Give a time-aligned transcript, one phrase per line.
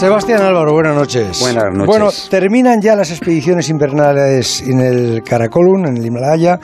[0.00, 1.40] Sebastián Álvaro, buenas noches.
[1.40, 1.86] Buenas noches.
[1.86, 6.58] Bueno, terminan ya las expediciones invernales en el Karakorum, en el Himalaya.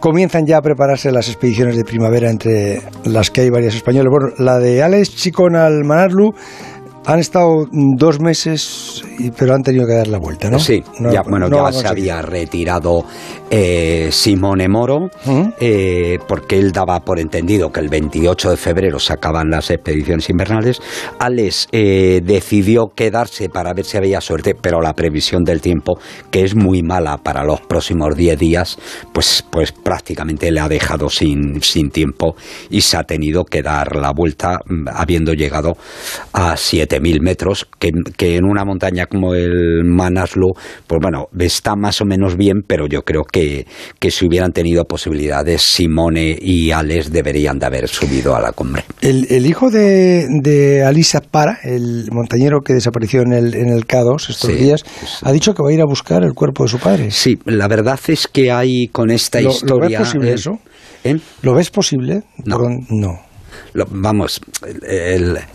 [0.00, 4.08] Comienzan ya a prepararse las expediciones de primavera entre las que hay varias españoles.
[4.10, 6.32] Bueno, la de Alex Chicón al Manarlu
[7.06, 9.02] han estado dos meses,
[9.38, 10.58] pero han tenido que dar la vuelta, ¿no?
[10.58, 13.04] Sí, ya, bueno, ya se había retirado
[13.50, 15.48] eh, Simone Moro, ¿Mm?
[15.58, 20.28] eh, porque él daba por entendido que el 28 de febrero se acaban las expediciones
[20.28, 20.80] invernales.
[21.18, 25.98] Alex eh, decidió quedarse para ver si había suerte, pero la previsión del tiempo,
[26.30, 28.78] que es muy mala para los próximos 10 días,
[29.12, 32.36] pues, pues prácticamente le ha dejado sin, sin tiempo
[32.68, 35.76] y se ha tenido que dar la vuelta mm, habiendo llegado
[36.32, 40.52] a 7 mil metros, que, en una montaña como el Manaslu,
[40.86, 43.66] pues bueno, está más o menos bien, pero yo creo que,
[43.98, 48.84] que si hubieran tenido posibilidades, Simone y Alex deberían de haber subido a la cumbre.
[49.00, 54.30] El, hijo de, de, Alisa Para, el montañero que desapareció en el, en el K2
[54.30, 54.84] estos días,
[55.22, 57.10] ha dicho que va a ir a buscar el cuerpo de su padre.
[57.10, 59.98] Sí, la verdad es que hay con esta historia...
[59.98, 60.58] ¿Lo ves posible eso?
[61.04, 61.16] ¿Eh?
[61.42, 62.22] ¿Lo ves posible?
[62.44, 62.58] No.
[62.88, 63.29] no
[63.90, 64.40] vamos,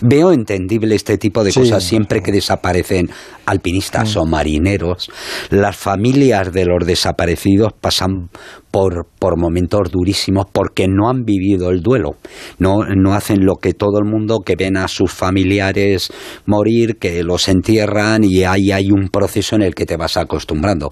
[0.02, 3.10] veo entendible este tipo de cosas siempre que desaparecen
[3.46, 4.20] alpinistas mm.
[4.20, 5.10] o marineros.
[5.50, 8.30] Las familias de los desaparecidos pasan
[8.76, 12.18] por, por, momentos durísimos porque no han vivido el duelo.
[12.60, 16.12] No, no hacen lo que todo el mundo que ven a sus familiares
[16.46, 20.92] morir, que los entierran y ahí hay un proceso en el que te vas acostumbrando.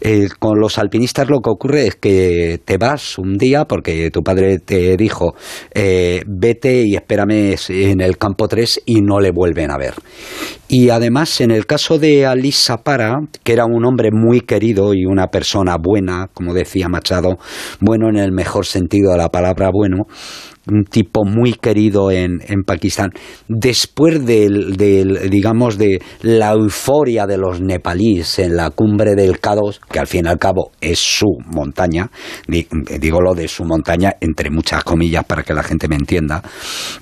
[0.00, 4.22] Eh, con los alpinistas lo que ocurre es que te vas un día porque tu
[4.22, 5.34] padre te dijo
[5.74, 9.94] eh, vete y espérame en el campo 3 y no le vuelven a ver.
[10.68, 15.06] Y además, en el caso de Alisa Para, que era un hombre muy querido y
[15.06, 17.38] una persona buena, como decía Machado,
[17.80, 20.06] bueno en el mejor sentido de la palabra bueno,
[20.70, 23.10] un tipo muy querido en, en Pakistán.
[23.48, 29.80] Después del, del, digamos, de la euforia de los nepalíes en la cumbre del K2,
[29.90, 32.10] que al fin y al cabo es su montaña,
[32.46, 36.42] digo lo de su montaña entre muchas comillas para que la gente me entienda,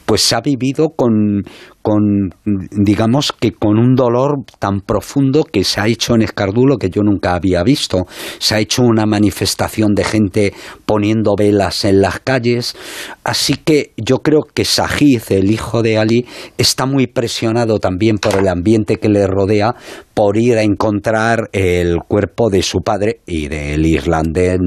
[0.05, 1.43] pues se ha vivido con,
[1.85, 6.89] con, digamos que con un dolor tan profundo que se ha hecho en Escardulo que
[6.89, 8.07] yo nunca había visto.
[8.39, 10.55] Se ha hecho una manifestación de gente
[10.87, 12.75] poniendo velas en las calles.
[13.23, 16.27] Así que yo creo que Sajid, el hijo de Ali,
[16.59, 19.75] está muy presionado también por el ambiente que le rodea
[20.15, 24.59] por ir a encontrar el cuerpo de su padre y del irlandés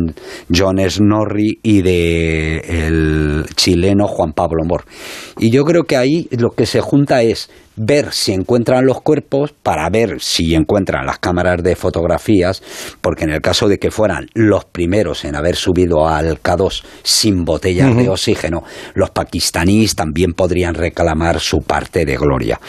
[0.53, 4.83] John Snorri y del chileno Juan Pablo Mor.
[5.39, 9.53] Y yo creo que ahí lo que se junta es ver si encuentran los cuerpos,
[9.63, 12.61] para ver si encuentran las cámaras de fotografías,
[13.01, 17.45] porque en el caso de que fueran los primeros en haber subido al K2 sin
[17.45, 18.63] botellas de oxígeno,
[18.95, 22.59] los pakistaníes también podrían reclamar su parte de gloria.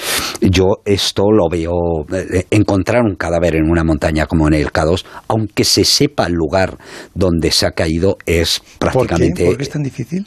[0.42, 1.72] Yo esto lo veo,
[2.12, 6.34] eh, encontrar un cadáver en una montaña como en el K2, aunque se sepa el
[6.34, 6.76] lugar
[7.14, 9.46] donde se ha caído, es prácticamente...
[9.46, 10.26] ¿Por qué es tan difícil?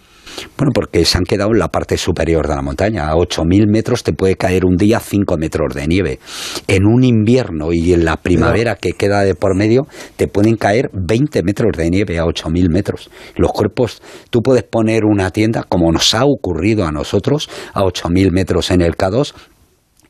[0.57, 3.09] Bueno, porque se han quedado en la parte superior de la montaña.
[3.09, 6.19] A 8.000 metros te puede caer un día 5 metros de nieve.
[6.67, 10.89] En un invierno y en la primavera que queda de por medio, te pueden caer
[10.93, 13.11] 20 metros de nieve a 8.000 metros.
[13.35, 18.31] Los cuerpos, tú puedes poner una tienda, como nos ha ocurrido a nosotros, a 8.000
[18.31, 19.33] metros en el K2,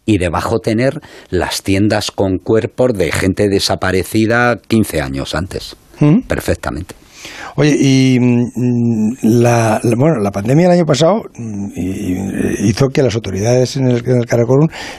[0.06, 5.76] y debajo tener las tiendas con cuerpos de gente desaparecida 15 años antes.
[6.00, 6.22] ¿Mm?
[6.22, 6.96] Perfectamente.
[7.56, 11.72] Oye, y mm, la, bueno, la pandemia el año pasado mm,
[12.66, 14.22] hizo que las autoridades en el, en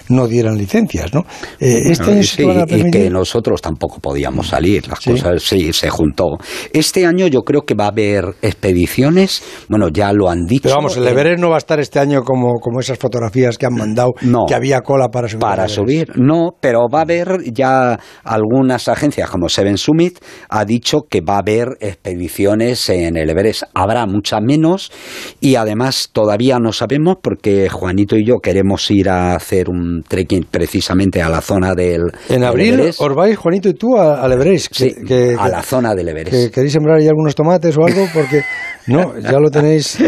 [0.09, 1.21] no dieran licencias, ¿no?
[1.61, 6.39] Eh, este año sí, y que nosotros tampoco podíamos salir, las cosas sí se juntó.
[6.73, 10.65] Este año yo creo que va a haber expediciones, bueno, ya lo han dicho.
[10.65, 13.67] Pero vamos, el Everest no va a estar este año como, como esas fotografías que
[13.67, 14.13] han mandado,
[14.47, 15.41] que había cola para subir.
[15.41, 20.19] Para subir, no, pero va a haber ya algunas agencias como Seven Summit
[20.49, 22.12] ha dicho que va a haber expediciones
[22.89, 23.65] en el Everest.
[23.75, 24.91] Habrá muchas menos
[25.41, 30.47] y además todavía no sabemos porque Juanito y yo queremos ir a hacer un trekking
[30.51, 34.75] precisamente a la zona del En abril os vais, Juanito y tú, al Everest.
[34.75, 34.95] Sí,
[35.39, 36.55] a la zona del Everest.
[36.55, 38.07] ¿Queréis sembrar ahí algunos tomates o algo?
[38.13, 38.43] Porque...
[38.87, 39.99] No, ya lo tenéis.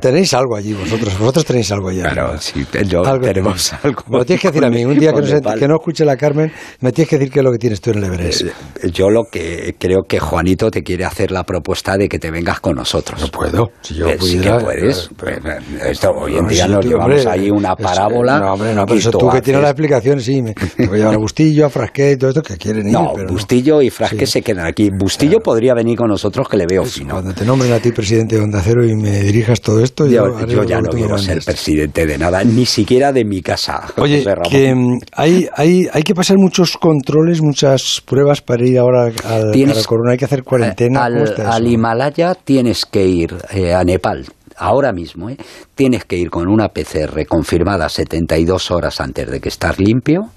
[0.00, 1.18] Tenéis algo allí vosotros.
[1.18, 2.10] Vosotros tenéis algo allá.
[2.10, 4.02] Claro, sí, yo tenemos algo.
[4.08, 4.84] Me lo tienes que decir a mí.
[4.84, 6.50] Un día que no, que no, escuche la Carmen,
[6.80, 8.42] me tienes que decir qué es lo que tienes tú en el Everest.
[8.42, 12.30] Eh, yo lo que creo que Juanito te quiere hacer la propuesta de que te
[12.30, 13.20] vengas con nosotros.
[13.20, 13.70] No puedo.
[13.82, 15.10] Si yo pudiera, que puedes.
[15.16, 15.38] Pues,
[15.86, 18.38] esto, hoy en día nos llevamos ahí una parábola.
[18.38, 20.42] No, hombre, no, pero eso tú, que tienes la explicación, sí.
[20.42, 22.92] Me, voy a llevar a Bustillo, a Frasquet y todo esto que quieren ir.
[22.92, 24.90] No, Bustillo y Frasquet se quedan aquí.
[24.90, 27.14] Bustillo podría venir con nosotros, que le veo fino.
[27.14, 30.46] Cuando te nombren a ti presidente de Onda Cero y me dirijas todo esto, yo,
[30.46, 33.86] yo, ya no quiero ser presidente de nada, ni siquiera de mi casa.
[33.96, 39.12] Oye, que mm, hay, hay, hay que pasar muchos controles, muchas pruebas para ir ahora
[39.24, 39.52] al,
[39.86, 40.12] Corona.
[40.12, 41.04] Hay que hacer cuarentena.
[41.04, 41.33] Al,
[41.66, 44.26] Himalaya tienes que ir eh, a Nepal
[44.56, 45.36] ahora mismo, ¿eh?
[45.74, 50.30] tienes que ir con una PCR confirmada 72 horas antes de que estés limpio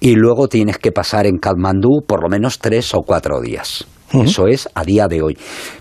[0.00, 3.86] y luego tienes que pasar en Kathmandú por lo menos tres o cuatro días.
[4.22, 5.38] Eso es a día de hoy.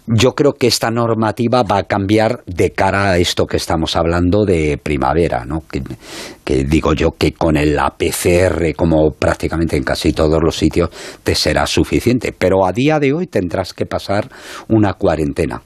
[0.08, 4.46] Yo creo que esta normativa va a cambiar de cara a esto que estamos hablando
[4.46, 5.64] de primavera, ¿no?
[5.70, 10.90] Que, digo yo que con el APCR, como prácticamente en casi todos los sitios,
[11.24, 12.34] te será suficiente.
[12.38, 14.30] Pero a día de hoy tendrás que pasar
[14.68, 15.62] una cuarentena.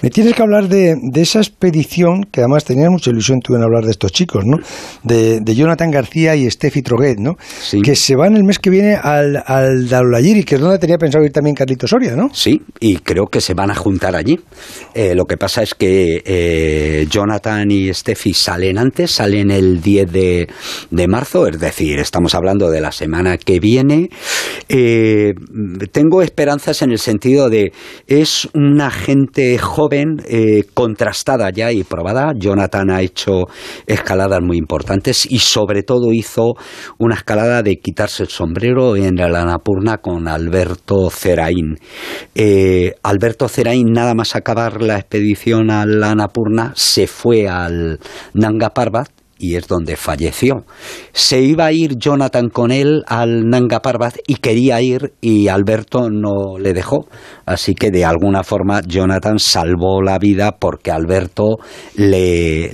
[0.00, 3.84] Me tienes que hablar de, esa expedición, que además tenías mucha ilusión tú en hablar
[3.84, 4.58] de estos chicos, ¿no?
[5.02, 7.36] De, Jonathan García y Steffi Troguet, ¿no?
[7.82, 11.24] Que se van el mes que viene al, al Daulayiri, que es donde tenía pensado
[11.24, 12.28] ir también Carlitos Soria, ¿no?
[12.32, 14.38] Sí, y creo que se van a juntar allí.
[14.94, 20.12] Eh, lo que pasa es que eh, Jonathan y Steffi salen antes, salen el 10
[20.12, 24.10] de, marzo, es decir, estamos hablando de la semana que viene.
[24.68, 25.34] Eh,
[25.90, 27.72] tengo esperanzas en el sentido de
[28.06, 32.32] es una gente joven eh, contrastada ya y probada.
[32.36, 33.44] Jonathan ha hecho
[33.86, 36.54] escaladas muy importantes y sobre todo hizo
[36.98, 41.76] una escalada de quitarse el sombrero en la Annapurna con Alberto Ceraín.
[42.34, 47.98] Eh, Alberto Ceraín, nada más acabar la expedición a la Annapurna, se fue al
[48.34, 50.64] Nanga Parbat y es donde falleció.
[51.12, 56.10] Se iba a ir Jonathan con él al Nanga Parbat y quería ir y Alberto
[56.10, 57.06] no le dejó.
[57.46, 61.58] Así que de alguna forma Jonathan salvó la vida porque Alberto
[61.96, 62.70] le,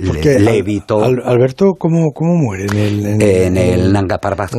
[0.57, 1.03] evitó.
[1.03, 2.65] Alberto, ¿cómo, ¿cómo, muere?
[2.65, 4.51] En el, en, Nanga Parbat,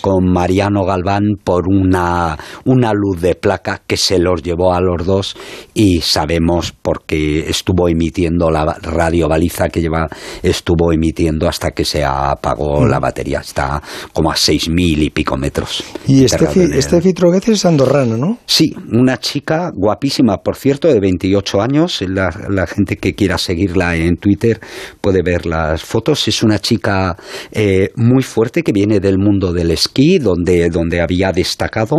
[0.00, 5.06] con, Mariano Galván por una, una luz de placa que se los llevó a los
[5.06, 5.36] dos
[5.74, 10.08] y sabemos porque estuvo emitiendo la radio baliza que lleva,
[10.42, 13.02] estuvo emitiendo hasta que se apagó la mm.
[13.02, 13.40] batería.
[13.40, 13.82] Está
[14.12, 15.84] como a seis mil y pico metros.
[16.06, 18.38] Y este Fitroguez es andorrano, ¿no?
[18.46, 22.02] Sí, una chica guapísima, por cierto, de 28 años.
[22.02, 22.30] La,
[22.66, 24.60] gente que quiera seguirla en Twitter
[25.00, 26.28] puede ver las fotos.
[26.28, 27.16] Es una chica
[27.52, 31.96] eh, muy fuerte que viene del mundo del esquí, donde, donde había destacado.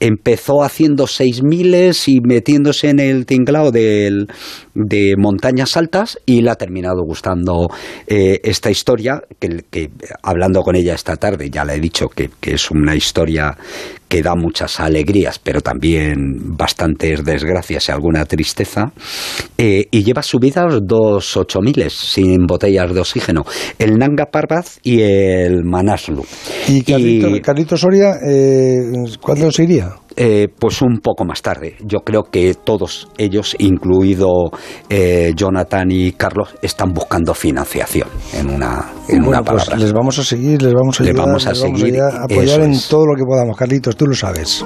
[0.00, 4.28] Empezó haciendo seis miles y metiéndose en el tinglao del,
[4.74, 7.68] de montañas altas y le ha terminado gustando
[8.06, 9.90] eh, esta historia, que,
[10.22, 13.56] hablando con ella esta tarde, ya le he dicho que, es una historia
[14.12, 18.92] que da muchas alegrías, pero también bastantes desgracias y alguna tristeza,
[19.56, 23.46] eh, y lleva subidas dos ocho miles sin botellas de oxígeno,
[23.78, 26.26] el Nanga Parbat y el Manaslu.
[26.68, 26.82] ¿Y
[27.40, 28.92] Carlito, Soria, eh,
[29.22, 29.94] cuándo se iría?
[30.16, 31.76] Eh, pues un poco más tarde.
[31.84, 34.50] Yo creo que todos ellos, incluido
[34.90, 39.76] eh, Jonathan y Carlos, están buscando financiación en una, en una pues palabra.
[39.78, 43.14] les vamos a seguir, les vamos a ayudar, vamos a, seguir, apoyar en todo lo
[43.16, 43.56] que podamos.
[43.56, 44.64] Carlitos, tú lo sabes.